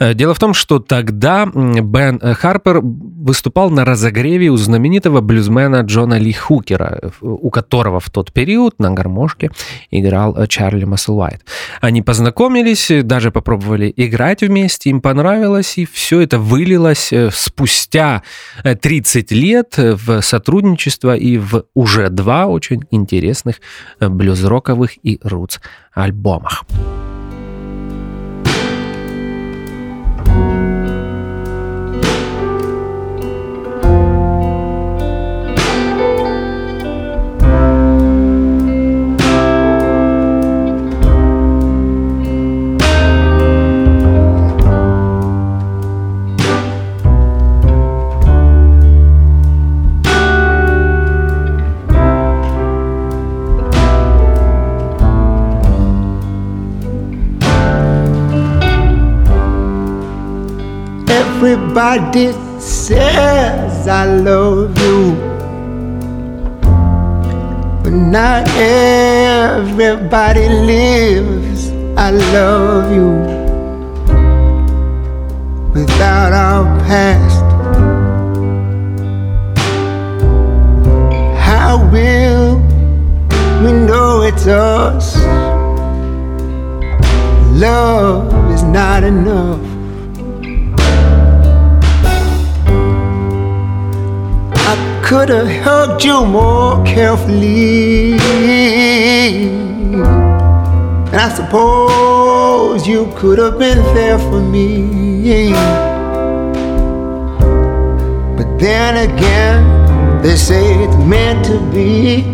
Э, 0.00 0.12
дело 0.12 0.34
в 0.34 0.40
том, 0.40 0.52
что 0.52 0.80
тогда 0.80 1.46
Бен 1.46 2.18
Харпер 2.18 2.80
выступал 3.22 3.70
на 3.70 3.84
разогреве 3.84 4.50
у 4.50 4.56
знаменитого 4.56 5.20
блюзмена 5.20 5.80
Джона 5.82 6.18
Ли 6.18 6.32
Хукера, 6.32 7.12
у 7.20 7.50
которого 7.50 8.00
в 8.00 8.10
тот 8.10 8.32
период 8.32 8.78
на 8.78 8.90
гармошке 8.90 9.50
играл 9.90 10.46
Чарли 10.46 10.84
Масселуайт. 10.84 11.44
Они 11.80 12.02
познакомились, 12.02 12.90
даже 13.04 13.30
попробовали 13.30 13.92
играть 13.96 14.42
вместе, 14.42 14.90
им 14.90 15.00
понравилось, 15.00 15.78
и 15.78 15.86
все 15.86 16.20
это 16.20 16.38
вылилось 16.38 17.12
э, 17.12 17.30
спустя 17.32 18.22
30 18.64 19.32
лет 19.32 19.74
в 19.76 20.20
сотрудничество 20.20 21.16
и 21.16 21.38
в 21.38 21.64
уже 21.74 22.08
два 22.10 22.46
очень 22.46 22.84
интересных 22.90 23.56
э, 24.00 24.08
блюз-роковых 24.08 24.92
и 25.02 25.20
рутс 25.22 25.60
альбомах. 25.94 26.64
Everybody 61.74 62.60
says 62.60 63.88
I 63.88 64.04
love 64.04 64.78
you, 64.78 65.14
but 67.82 67.94
not 67.94 68.46
everybody 68.58 70.50
lives. 70.50 71.70
I 71.96 72.10
love 72.10 72.92
you 72.92 73.08
without 75.72 76.34
our 76.34 76.78
past. 76.80 77.40
How 81.40 81.88
will 81.90 82.58
we 83.64 83.72
know 83.72 84.20
it's 84.24 84.46
us? 84.46 85.16
Love 87.58 88.52
is 88.52 88.62
not 88.62 89.04
enough. 89.04 89.71
Could 95.12 95.28
have 95.28 95.46
hugged 95.62 96.02
you 96.02 96.24
more 96.24 96.82
carefully. 96.86 98.14
And 101.12 101.16
I 101.26 101.28
suppose 101.28 102.88
you 102.88 103.12
could 103.14 103.38
have 103.38 103.58
been 103.58 103.82
there 103.94 104.18
for 104.18 104.40
me. 104.40 105.52
But 108.38 108.58
then 108.58 109.10
again, 109.10 110.22
they 110.22 110.34
say 110.34 110.82
it's 110.82 110.96
meant 110.96 111.44
to 111.44 111.60
be. 111.70 112.24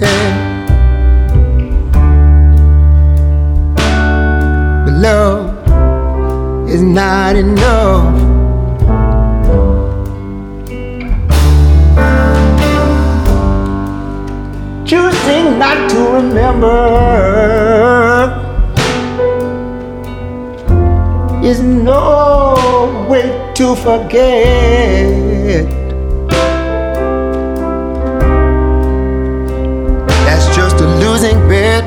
Yeah. 0.00 0.30
But 4.84 4.94
love 4.94 6.68
is 6.68 6.82
not 6.82 7.36
enough. 7.36 8.17
Choosing 14.88 15.58
not 15.58 15.90
to 15.90 15.98
remember 16.14 16.78
is 21.44 21.60
no 21.60 23.06
way 23.06 23.52
to 23.54 23.76
forget. 23.76 25.68
That's 30.24 30.56
just 30.56 30.80
a 30.80 30.88
losing 31.02 31.38
bet. 31.50 31.84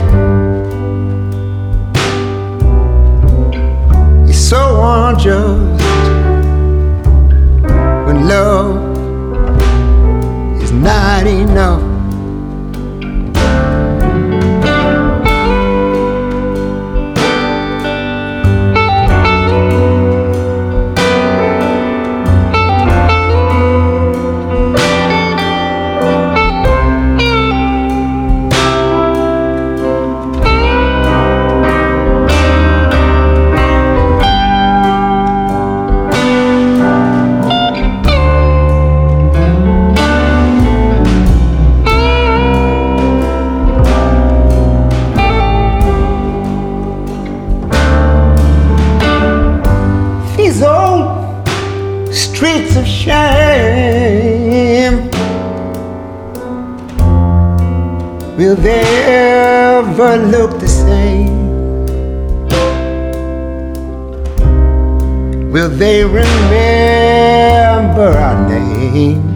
It's 4.29 4.37
so 4.37 4.61
unjust 4.85 5.83
when 8.05 8.27
love 8.27 8.77
is 10.61 10.71
not 10.71 11.25
enough. 11.25 11.90
Look 60.31 60.59
the 60.59 60.67
same? 60.67 61.51
Will 65.51 65.69
they 65.69 66.03
remember 66.03 68.07
our 68.25 68.49
name? 68.49 69.35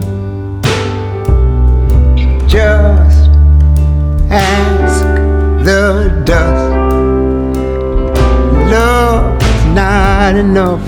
Just 2.48 3.30
ask 4.30 5.04
the 5.64 6.22
dust. 6.24 6.72
Love's 8.72 9.64
not 9.74 10.36
enough. 10.36 10.85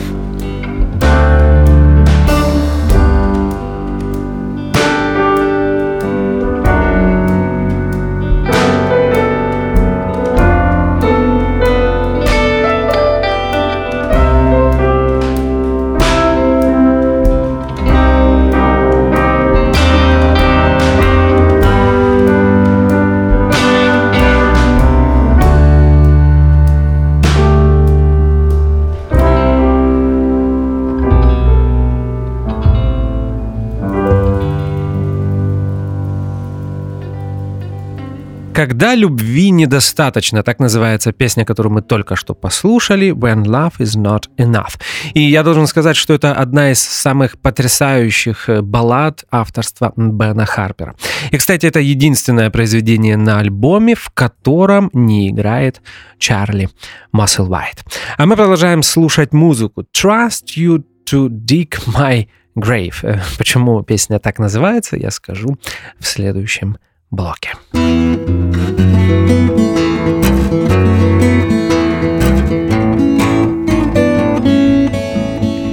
Когда 38.58 38.96
любви 38.96 39.50
недостаточно, 39.50 40.42
так 40.42 40.58
называется 40.58 41.12
песня, 41.12 41.44
которую 41.44 41.74
мы 41.74 41.80
только 41.80 42.16
что 42.16 42.34
послушали, 42.34 43.12
When 43.12 43.44
Love 43.44 43.74
is 43.78 43.96
Not 43.96 44.24
Enough. 44.36 44.80
И 45.14 45.20
я 45.20 45.44
должен 45.44 45.68
сказать, 45.68 45.94
что 45.94 46.12
это 46.12 46.32
одна 46.32 46.72
из 46.72 46.80
самых 46.80 47.38
потрясающих 47.38 48.48
э, 48.48 48.60
баллад 48.60 49.24
авторства 49.30 49.92
Бена 49.96 50.44
Харпера. 50.44 50.96
И, 51.30 51.36
кстати, 51.36 51.66
это 51.66 51.78
единственное 51.78 52.50
произведение 52.50 53.16
на 53.16 53.38
альбоме, 53.38 53.94
в 53.94 54.10
котором 54.10 54.90
не 54.92 55.30
играет 55.30 55.80
Чарли 56.18 56.68
Масселвайт. 57.12 57.84
А 58.16 58.26
мы 58.26 58.34
продолжаем 58.34 58.82
слушать 58.82 59.32
музыку 59.32 59.84
Trust 59.96 60.56
You 60.56 60.82
to 61.08 61.28
Dig 61.28 61.78
My 61.86 62.26
Grave. 62.56 62.96
Э, 63.02 63.20
почему 63.38 63.84
песня 63.84 64.18
так 64.18 64.40
называется, 64.40 64.96
я 64.96 65.12
скажу 65.12 65.56
в 66.00 66.08
следующем 66.08 66.76
bloke. 67.10 67.46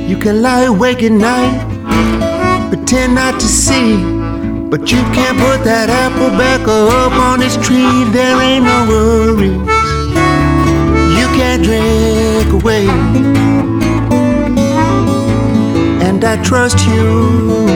You 0.10 0.17
can 0.17 0.41
lie 0.41 0.63
awake 0.63 1.04
at 1.04 1.12
night, 1.12 2.69
pretend 2.69 3.15
not 3.15 3.39
to 3.39 3.48
see, 3.48 3.98
but 4.69 4.91
you 4.91 5.02
can't 5.13 5.38
put 5.38 5.63
that 5.65 5.89
apple 5.89 6.30
back 6.38 6.62
up 6.67 7.12
on 7.12 7.41
its 7.41 7.58
tree. 7.58 8.06
There 8.12 8.41
ain't 8.41 8.65
no 8.65 8.88
worries 8.88 9.52
you 11.17 11.28
can't 11.38 11.63
drink 11.63 12.63
away, 12.63 12.88
and 16.08 16.24
I 16.24 16.41
trust 16.43 16.86
you, 16.88 17.67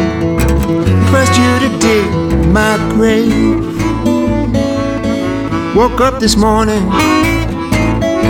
trust 1.09 1.37
you 1.37 1.59
to 1.59 1.77
dig 1.79 2.28
my 2.51 2.77
grave. 2.93 3.59
Woke 5.75 6.01
up 6.01 6.19
this 6.19 6.35
morning, 6.35 6.83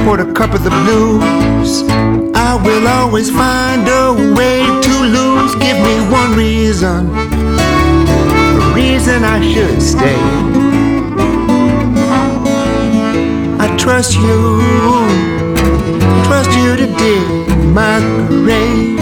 poured 0.04 0.20
a 0.20 0.34
cup 0.34 0.54
of 0.54 0.64
the 0.64 0.70
blues. 0.70 1.84
I 2.36 2.60
will 2.64 2.88
always 2.88 3.30
find 3.30 3.88
a 3.88 4.34
way 4.36 4.60
to 4.66 4.94
lose. 5.16 5.56
Give 5.56 5.78
me 5.78 5.96
one 6.12 6.36
reason, 6.36 7.10
a 7.16 8.74
reason 8.76 9.24
I 9.24 9.40
should 9.52 9.82
stay. 9.82 10.20
I 13.60 13.76
trust 13.78 14.16
you, 14.16 14.60
trust 16.26 16.52
you 16.60 16.76
to 16.76 16.88
dig 16.98 17.66
my 17.74 18.00
grave. 18.28 18.99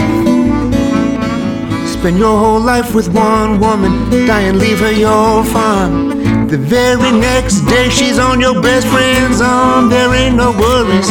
Spend 1.99 2.19
your 2.19 2.37
whole 2.37 2.59
life 2.59 2.93
with 2.93 3.09
one 3.09 3.59
woman, 3.59 4.09
die 4.27 4.41
and 4.41 4.59
leave 4.59 4.79
her 4.79 4.91
your 4.91 5.43
farm. 5.43 6.47
The 6.47 6.57
very 6.57 7.11
next 7.11 7.61
day 7.61 7.89
she's 7.89 8.19
on 8.19 8.39
your 8.39 8.61
best 8.61 8.87
friend's 8.87 9.41
arm. 9.41 9.89
There 9.89 10.13
ain't 10.13 10.35
no 10.35 10.51
worries 10.51 11.09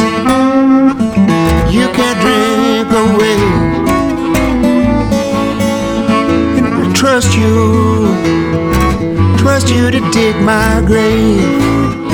you 1.77 1.87
can't 1.89 2.19
drink 2.25 2.89
away. 3.05 3.37
And 6.57 6.65
I 6.65 6.93
trust 6.93 7.35
you, 7.37 8.07
trust 9.37 9.69
you 9.69 9.91
to 9.91 9.99
dig 10.11 10.35
my 10.41 10.81
grave. 10.87 12.06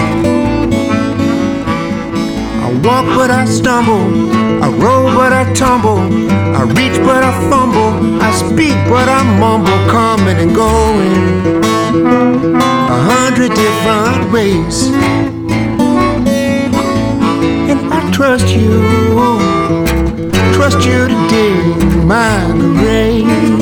Walk 2.84 3.06
but 3.16 3.32
I 3.32 3.46
stumble, 3.46 4.04
I 4.62 4.68
roll 4.68 5.06
but 5.16 5.32
I 5.32 5.54
tumble, 5.54 6.00
I 6.54 6.64
reach 6.64 6.98
but 7.00 7.24
I 7.24 7.32
fumble, 7.50 8.22
I 8.22 8.30
speak 8.34 8.76
but 8.90 9.08
I 9.08 9.24
mumble, 9.40 9.72
coming 9.90 10.38
and 10.38 10.54
going. 10.54 11.56
A 12.92 13.00
hundred 13.10 13.54
different 13.56 14.34
ways. 14.34 14.90
And 17.72 17.80
I 17.94 18.12
trust 18.12 18.50
you, 18.54 18.84
trust 20.54 20.86
you 20.86 21.08
to 21.08 21.28
dig 21.30 22.04
my 22.04 22.52
grave. 22.80 23.53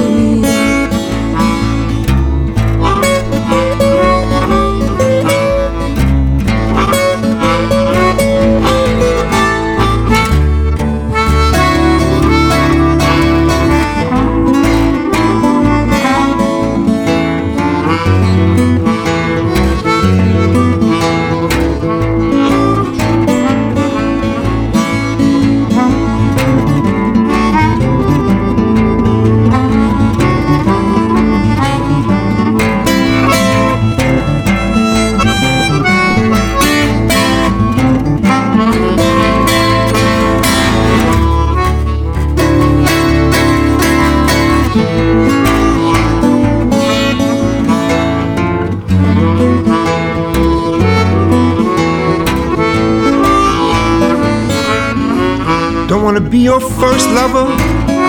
Don't 56.01 56.15
wanna 56.15 56.29
be 56.31 56.39
your 56.39 56.59
first 56.59 57.07
lover, 57.09 57.45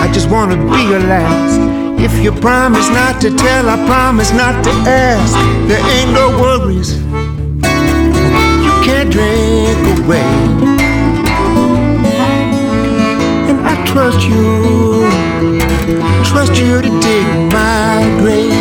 I 0.03 0.09
just 0.11 0.27
wanna 0.27 0.55
be 0.55 0.81
your 0.89 0.99
last. 1.01 1.59
If 2.01 2.23
you 2.23 2.31
promise 2.31 2.89
not 2.89 3.21
to 3.21 3.29
tell, 3.29 3.69
I 3.69 3.75
promise 3.85 4.31
not 4.33 4.63
to 4.63 4.71
ask. 4.89 5.35
There 5.67 5.77
ain't 5.93 6.11
no 6.11 6.29
worries, 6.41 6.97
you 8.65 8.73
can't 8.81 9.11
drink 9.11 9.77
away. 9.99 10.25
And 13.49 13.59
I 13.63 13.75
trust 13.85 14.21
you, 14.27 15.07
trust 16.25 16.59
you 16.59 16.81
to 16.81 16.89
dig 16.99 17.27
my 17.53 18.01
grave. 18.17 18.57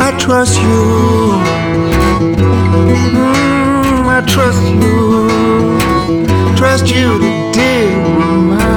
I 0.00 0.10
trust 0.18 0.60
you, 0.60 0.80
Mm, 3.84 4.06
I 4.08 4.20
trust 4.26 4.62
you 4.82 5.79
trust 6.60 6.94
you 6.94 7.18
to 7.18 7.52
dig 7.54 7.96
my 8.50 8.69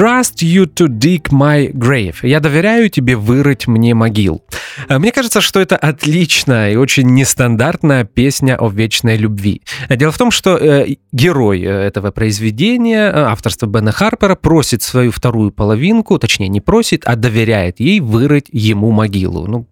Trust 0.00 0.40
you 0.40 0.64
to 0.64 0.88
dig 0.88 1.28
my 1.30 1.70
grave. 1.74 2.14
Я 2.22 2.40
доверяю 2.40 2.88
тебе 2.88 3.16
вырыть 3.16 3.66
мне 3.66 3.92
могил. 3.92 4.42
Э, 4.88 4.98
Мне 4.98 5.12
кажется, 5.12 5.42
что 5.42 5.60
это 5.60 5.76
отличная 5.76 6.72
и 6.72 6.76
очень 6.76 7.06
нестандартная 7.10 8.04
песня 8.04 8.56
о 8.56 8.70
вечной 8.70 9.18
любви. 9.18 9.60
Дело 9.90 10.10
в 10.10 10.16
том, 10.16 10.30
что 10.30 10.56
э, 10.56 10.96
герой 11.12 11.60
э, 11.60 11.68
этого 11.68 12.12
произведения, 12.12 13.10
э, 13.10 13.24
авторства 13.24 13.66
Бена 13.66 13.92
Харпера, 13.92 14.36
просит 14.36 14.82
свою 14.82 15.10
вторую 15.10 15.52
половинку, 15.52 16.18
точнее 16.18 16.48
не 16.48 16.62
просит, 16.62 17.02
а 17.04 17.14
доверяет 17.14 17.78
ей 17.78 18.00
вырыть 18.00 18.46
ему 18.52 18.92
могилу. 18.92 19.46
Ну, 19.46 19.66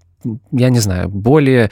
я 0.53 0.71
не 0.71 0.81
знаю, 0.81 1.09
более 1.09 1.71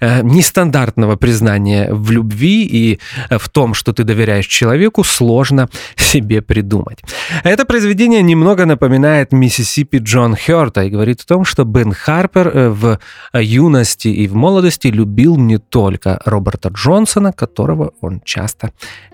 э, 0.00 0.22
нестандартного 0.22 1.16
признания 1.16 1.92
в 1.92 2.10
любви 2.10 2.64
и 2.64 3.00
э, 3.28 3.38
в 3.38 3.48
том, 3.48 3.74
что 3.74 3.92
ты 3.92 4.04
доверяешь 4.04 4.46
человеку, 4.46 5.04
сложно 5.04 5.68
себе 5.96 6.40
придумать. 6.40 6.98
Это 7.44 7.64
произведение 7.64 8.22
немного 8.22 8.64
напоминает 8.66 9.32
Миссисипи 9.32 9.98
Джон 9.98 10.36
Хёрта 10.36 10.82
и 10.82 10.90
говорит 10.90 11.20
о 11.22 11.26
том, 11.26 11.44
что 11.44 11.64
Бен 11.64 11.92
Харпер 11.92 12.48
э, 12.48 12.68
в 12.68 12.98
юности 13.34 14.08
и 14.08 14.28
в 14.28 14.34
молодости 14.34 14.88
любил 14.88 15.36
не 15.36 15.58
только 15.58 16.20
Роберта 16.24 16.68
Джонсона, 16.68 17.32
которого 17.32 17.92
он 18.00 18.20
часто 18.24 18.70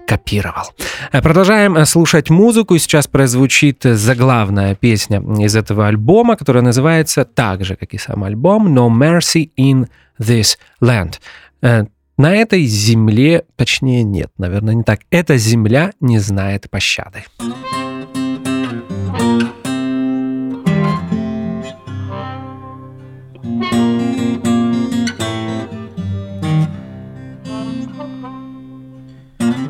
копировал. 0.06 0.72
Продолжаем 1.10 1.84
слушать 1.84 2.30
музыку, 2.30 2.78
сейчас 2.78 3.08
прозвучит 3.08 3.82
заглавная 3.82 4.74
песня 4.74 5.20
из 5.44 5.56
этого 5.56 5.88
альбома, 5.88 6.36
которая 6.36 6.62
называется 6.62 7.24
так 7.24 7.64
же, 7.64 7.74
как 7.74 7.92
и 7.92 7.98
сам 7.98 8.22
альбом 8.22 8.65
«No 8.66 8.88
Mercy 8.90 9.50
in 9.56 9.88
This 10.18 10.56
Land». 10.80 11.20
Э, 11.62 11.86
На 12.18 12.34
этой 12.34 12.64
земле, 12.64 13.44
точнее 13.56 14.02
нет, 14.02 14.32
наверное, 14.38 14.72
не 14.72 14.82
так. 14.82 15.00
Эта 15.10 15.36
земля 15.36 15.92
не 16.00 16.18
знает 16.18 16.70
пощады. 16.70 17.24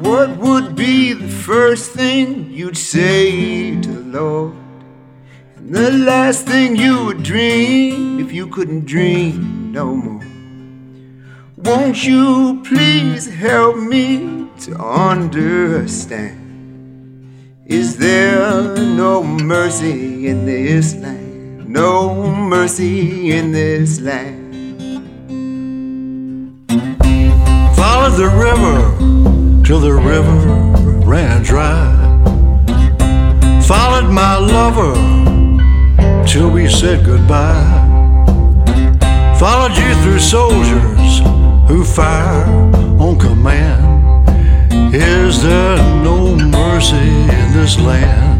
What 0.03 0.39
would 0.39 0.77
be 0.77 1.15
the 1.15 1.29
first 1.29 1.91
thing 1.91 2.53
you'd 2.53 2.77
say 2.77 3.81
to? 3.83 3.97
And 4.17 4.66
the 5.71 5.91
last 5.91 6.47
thing 6.47 6.77
you 6.77 7.05
would 7.05 7.23
dream 7.23 8.21
if 8.21 8.33
you 8.33 8.47
couldn't 8.49 8.87
dream 8.87 9.73
no 9.73 9.95
more? 9.95 10.25
Won't 11.57 12.05
you 12.05 12.63
please 12.65 13.27
help 13.27 13.77
me 13.77 14.49
to 14.61 14.77
understand? 14.77 16.43
Is 17.67 17.97
there 17.97 18.77
no 18.77 19.23
mercy 19.23 20.29
in 20.29 20.47
this 20.47 20.95
land? 20.95 21.69
No 21.69 22.31
mercy 22.31 23.33
in 23.33 23.53
this 23.53 24.01
land. 24.01 24.47
the 28.17 28.29
river 28.31 29.63
till 29.63 29.79
the 29.79 29.93
river 29.93 30.39
ran 31.05 31.43
dry. 31.43 31.93
Followed 33.61 34.11
my 34.11 34.39
lover 34.39 35.16
till 36.37 36.51
we 36.51 36.69
said 36.69 37.03
goodbye. 37.03 37.65
Followed 39.39 39.75
you 39.75 39.91
through 40.03 40.19
soldiers 40.19 41.21
who 41.67 41.83
fire 41.83 42.45
on 43.01 43.19
command. 43.19 44.29
Is 44.95 45.43
there 45.43 45.79
no 46.05 46.37
mercy 46.37 47.09
in 47.39 47.47
this 47.57 47.79
land? 47.79 48.37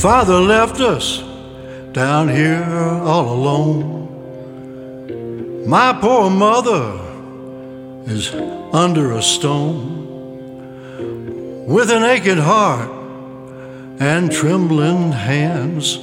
Father 0.00 0.40
left 0.40 0.80
us 0.80 1.22
down 1.92 2.26
here 2.26 2.64
all 3.04 3.34
alone. 3.34 4.08
My 5.68 5.92
poor 5.92 6.30
mother 6.30 6.98
is 8.06 8.32
under 8.72 9.12
a 9.12 9.22
stone 9.22 10.06
with 11.66 11.90
an 11.90 12.02
aching 12.02 12.38
heart 12.38 12.90
and 14.00 14.32
trembling 14.32 15.12
hands. 15.12 15.98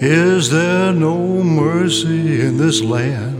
Is 0.00 0.48
there 0.50 0.92
no 0.92 1.42
mercy 1.42 2.40
in 2.40 2.56
this 2.56 2.80
land? 2.82 3.39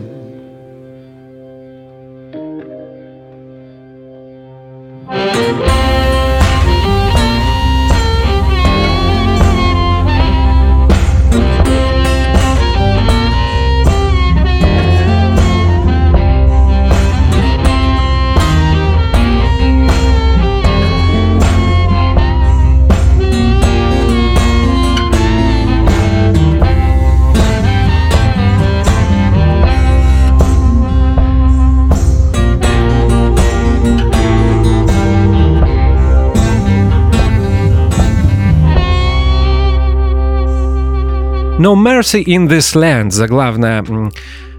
No 41.71 41.77
Mercy 41.77 42.25
in 42.25 42.49
This 42.49 42.75
Land, 42.75 43.11
заглавная 43.11 43.85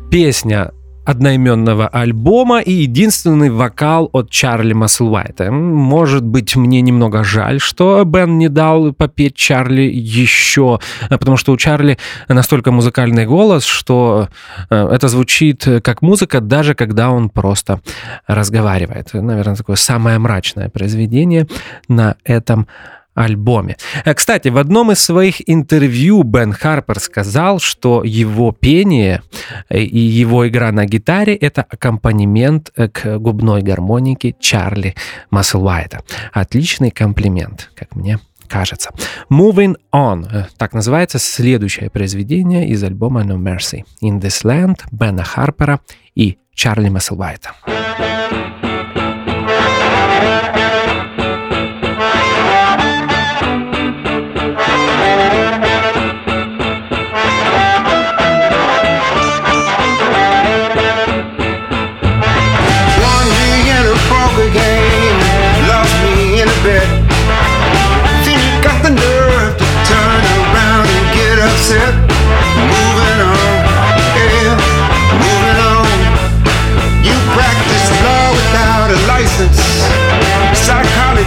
песня 0.09 0.71
одноименного 1.03 1.89
альбома 1.89 2.61
и 2.61 2.71
единственный 2.71 3.49
вокал 3.49 4.09
от 4.13 4.29
Чарли 4.29 4.71
Маслвайта. 4.71 5.51
Может 5.51 6.23
быть, 6.23 6.55
мне 6.55 6.79
немного 6.79 7.25
жаль, 7.25 7.59
что 7.59 8.01
Бен 8.05 8.37
не 8.37 8.47
дал 8.47 8.93
попеть 8.93 9.35
Чарли 9.35 9.81
еще, 9.81 10.79
потому 11.09 11.35
что 11.35 11.51
у 11.51 11.57
Чарли 11.57 11.97
настолько 12.29 12.71
музыкальный 12.71 13.25
голос, 13.25 13.65
что 13.65 14.29
э, 14.69 14.87
это 14.89 15.09
звучит 15.09 15.67
как 15.83 16.01
музыка, 16.01 16.39
даже 16.39 16.75
когда 16.75 17.11
он 17.11 17.29
просто 17.29 17.81
разговаривает. 18.25 19.09
Наверное, 19.11 19.55
такое 19.55 19.75
самое 19.75 20.17
мрачное 20.17 20.69
произведение 20.69 21.45
на 21.89 22.15
этом 22.23 22.59
альбоме. 22.61 22.67
Э, 23.15 24.13
кстати, 24.13 24.49
в 24.49 24.57
одном 24.57 24.91
из 24.91 24.99
своих 24.99 25.49
интервью 25.49 26.23
Бен 26.23 26.53
Харпер 26.53 26.99
сказал, 26.99 27.59
что 27.59 28.03
его 28.03 28.51
пение 28.51 29.21
э, 29.69 29.79
и 29.79 29.99
его 29.99 30.47
игра 30.47 30.71
на 30.71 30.85
гитаре— 30.85 31.35
это 31.41 31.63
аккомпанемент 31.63 32.71
э, 32.75 32.87
к 32.87 33.17
губной 33.17 33.61
гармонике 33.61 34.35
Чарли 34.39 34.95
Маслвайта. 35.29 36.01
Отличный 36.31 36.91
комплимент, 36.91 37.69
как 37.75 37.95
мне 37.95 38.19
кажется. 38.47 38.91
Moving 39.29 39.75
On. 39.93 40.45
Так 40.57 40.73
называется 40.73 41.19
следующее 41.19 41.89
произведение 41.89 42.67
из 42.67 42.83
альбома 42.83 43.21
No 43.21 43.37
Mercy. 43.37 43.83
In 44.01 44.19
This 44.19 44.43
Land 44.43 44.81
Бена 44.91 45.23
Харпера 45.23 45.79
и 46.15 46.37
Чарли 46.53 46.89
Маслвайта. 46.89 47.51
Moving 47.67 48.40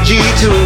G 0.04 0.18
two. 0.36 0.63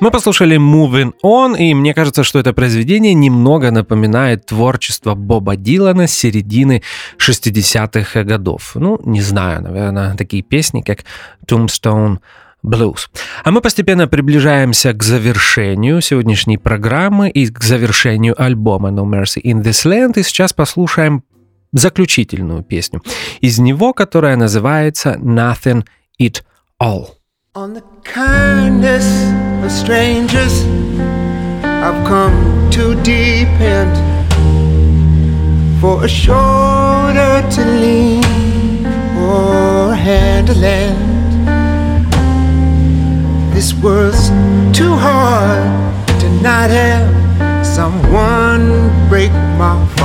Мы 0.00 0.10
послушали 0.10 0.56
Moving 0.56 1.12
On, 1.22 1.58
и 1.58 1.74
мне 1.74 1.92
кажется, 1.92 2.24
что 2.24 2.38
это 2.38 2.54
произведение 2.54 3.12
немного 3.12 3.70
напоминает 3.70 4.46
творчество 4.46 5.14
Боба 5.14 5.56
Дилана 5.56 6.06
с 6.06 6.12
середины 6.12 6.82
60-х 7.18 8.24
годов. 8.24 8.72
Ну, 8.76 8.98
не 9.04 9.20
знаю, 9.20 9.62
наверное, 9.62 10.16
такие 10.16 10.42
песни, 10.42 10.80
как 10.80 11.00
Tombstone 11.46 12.20
Blues. 12.64 13.08
А 13.44 13.50
мы 13.50 13.60
постепенно 13.60 14.08
приближаемся 14.08 14.94
к 14.94 15.02
завершению 15.02 16.00
сегодняшней 16.00 16.56
программы 16.56 17.28
и 17.28 17.46
к 17.46 17.62
завершению 17.62 18.42
альбома 18.42 18.88
No 18.88 19.04
Mercy 19.04 19.42
in 19.42 19.62
This 19.62 19.84
Land, 19.86 20.18
и 20.18 20.22
сейчас 20.22 20.54
послушаем 20.54 21.24
заключительную 21.72 22.62
песню 22.62 23.02
из 23.42 23.58
него, 23.58 23.92
которая 23.92 24.36
называется 24.36 25.16
Nothing 25.20 25.84
It 26.18 26.42
All. 26.82 27.19
On 27.56 27.74
the 27.74 27.82
kindness 28.04 29.04
of 29.64 29.72
strangers, 29.72 30.62
I've 31.64 32.06
come 32.06 32.70
to 32.70 32.94
depend 33.02 33.90
for 35.80 36.04
a 36.04 36.08
shoulder 36.08 37.42
to 37.50 37.64
lean 37.64 38.86
or 39.18 39.90
a 39.90 39.96
hand 39.96 40.46
to 40.46 40.54
lend. 40.54 41.42
This 43.52 43.74
world's 43.74 44.28
too 44.72 44.94
hard 44.94 46.20
to 46.20 46.28
not 46.42 46.70
have 46.70 47.66
someone 47.66 49.08
break 49.08 49.32
my 49.58 49.74
fall. 49.96 49.99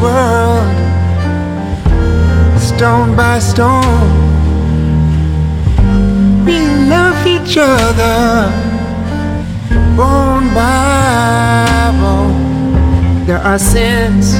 World 0.00 0.68
stone 2.58 3.16
by 3.16 3.38
stone. 3.40 4.08
We 6.44 6.58
love 6.88 7.26
each 7.26 7.56
other 7.56 8.50
bone 9.96 10.54
by 10.54 11.90
bone. 12.00 13.26
There 13.26 13.38
are 13.38 13.58
sins 13.58 14.36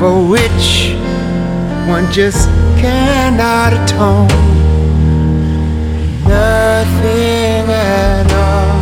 for 0.00 0.14
which 0.26 0.96
one 1.86 2.10
just 2.10 2.48
cannot 2.80 3.74
atone. 3.74 4.28
Nothing 6.26 7.68
at 7.70 8.32
all. 8.32 8.78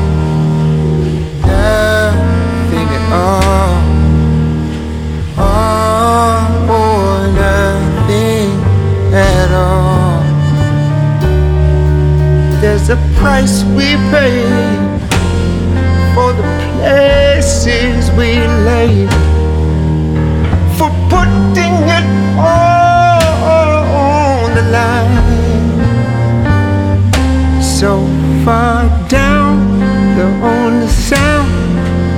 Nothing 1.43 2.89
at 2.99 3.13
all. 3.13 3.40
Price 13.21 13.65
we 13.77 13.97
pay 14.11 14.41
for 16.15 16.33
the 16.33 16.43
places 16.73 18.11
we 18.13 18.31
lay 18.65 19.07
for 20.79 20.91
putting 21.13 21.77
it 21.99 22.07
all 22.39 23.85
on 23.95 24.55
the 24.55 24.65
line. 24.79 25.29
So 27.61 28.07
far 28.43 28.89
down, 29.09 29.81
the 30.17 30.29
only 30.57 30.89
sound 30.89 31.51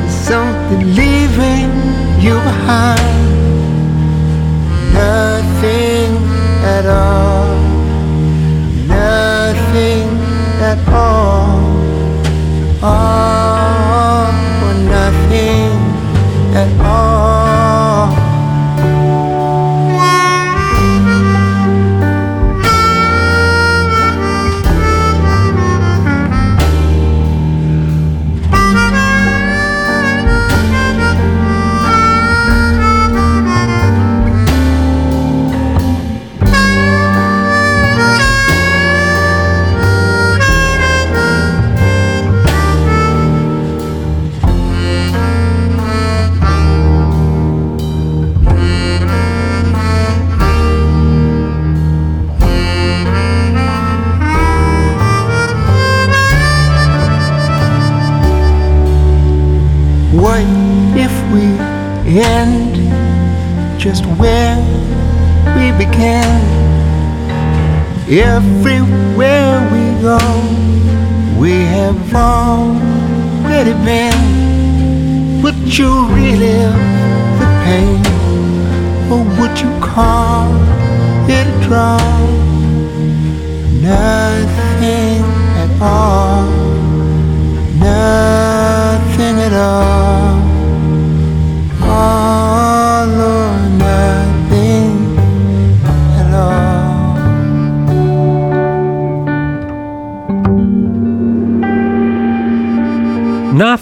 is 0.06 0.14
something 0.14 0.82
leaving 0.94 1.70
you 2.24 2.34
behind. 2.50 3.21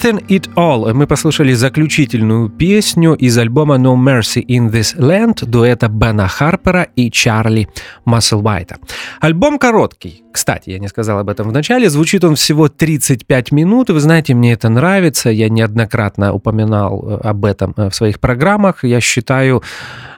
Nothing 0.01 0.27
It 0.29 0.49
All. 0.55 0.95
Мы 0.95 1.07
послушали 1.07 1.53
заключительную 1.53 2.49
песню 2.49 3.13
из 3.13 3.37
альбома 3.37 3.77
No 3.77 3.97
Mercy 3.97 4.43
in 4.47 4.71
This 4.71 4.97
Land 4.97 5.45
дуэта 5.45 5.89
Бена 5.89 6.27
Харпера 6.27 6.89
и 6.97 7.11
Чарли 7.11 7.69
Масселвайта. 8.07 8.79
Альбом 9.21 9.59
короткий. 9.59 10.25
Кстати, 10.33 10.71
я 10.71 10.79
не 10.79 10.89
сказал 10.89 11.19
об 11.19 11.29
этом 11.29 11.49
в 11.49 11.53
начале. 11.53 11.91
Звучит 11.91 12.25
он 12.25 12.37
всего 12.37 12.69
35 12.69 13.53
минут. 13.53 13.91
Вы 13.91 14.01
знаете, 14.01 14.35
мне 14.35 14.53
это 14.53 14.69
нравится. 14.69 15.29
Я 15.29 15.49
неоднократно 15.49 16.33
упоминал 16.33 17.05
э, 17.05 17.29
об 17.29 17.45
этом 17.45 17.75
э, 17.77 17.91
в 17.91 17.95
своих 17.95 18.21
программах. 18.21 18.85
Я 18.85 19.01
считаю 19.01 19.63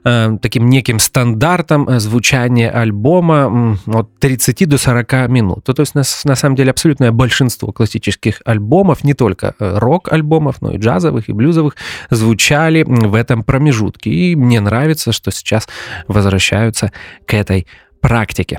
э, 0.04 0.36
таким 0.42 0.68
неким 0.68 0.98
стандартом 0.98 1.88
звучания 1.98 2.70
альбома 2.70 3.78
от 3.86 4.18
30 4.18 4.68
до 4.68 4.76
40 4.76 5.28
минут. 5.28 5.64
То 5.64 5.74
есть, 5.78 5.94
на 5.94 6.36
самом 6.36 6.56
деле, 6.56 6.70
абсолютное 6.70 7.10
большинство 7.10 7.72
классических 7.72 8.42
альбомов, 8.44 9.04
не 9.04 9.14
только 9.14 9.54
рок-альбомов, 9.78 10.60
но 10.62 10.72
и 10.72 10.78
джазовых, 10.78 11.28
и 11.28 11.32
блюзовых, 11.32 11.76
звучали 12.10 12.84
в 12.86 13.14
этом 13.14 13.44
промежутке. 13.44 14.10
И 14.10 14.36
мне 14.36 14.60
нравится, 14.60 15.12
что 15.12 15.30
сейчас 15.30 15.68
возвращаются 16.08 16.92
к 17.26 17.34
этой 17.34 17.66
практике. 18.00 18.58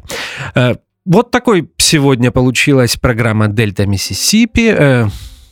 Вот 1.05 1.31
такой 1.31 1.69
сегодня 1.75 2.31
получилась 2.31 2.95
программа 2.95 3.49
«Дельта 3.49 3.85
Миссисипи». 3.85 4.73
Э, 4.73 5.07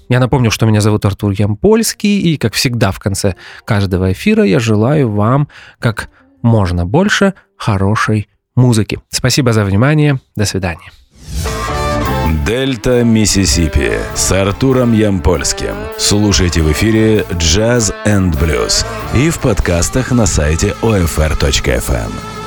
я 0.07 0.19
напомню, 0.21 0.49
что 0.49 0.65
меня 0.65 0.79
зовут 0.79 1.03
Артур 1.03 1.31
Ямпольский, 1.31 2.19
и, 2.21 2.37
как 2.37 2.53
всегда, 2.53 2.91
в 2.91 2.99
конце 2.99 3.35
каждого 3.65 4.13
эфира 4.13 4.45
я 4.45 4.59
желаю 4.59 5.11
вам 5.11 5.49
как 5.77 6.09
можно 6.41 6.85
больше 6.85 7.33
хорошей 7.57 8.29
музыки. 8.55 8.99
Спасибо 9.09 9.51
за 9.51 9.65
внимание. 9.65 10.19
До 10.37 10.45
свидания. 10.45 10.89
Дельта 12.31 13.03
Миссисипи 13.03 13.91
с 14.15 14.31
Артуром 14.31 14.93
Ямпольским. 14.93 15.75
Слушайте 15.97 16.61
в 16.61 16.71
эфире 16.71 17.25
«Джаз 17.33 17.93
энд 18.05 18.39
блюз» 18.39 18.85
и 19.13 19.29
в 19.29 19.39
подкастах 19.39 20.11
на 20.11 20.25
сайте 20.25 20.73
OFR.FM. 20.81 22.40